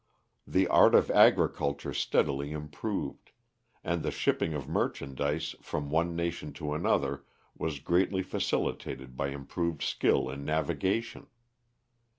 [0.47, 3.29] The art of agriculture steadily improved;
[3.83, 7.23] and the shipping of merchandise from one nation to another
[7.55, 11.27] was greatly facilitated by improved skill in navigation.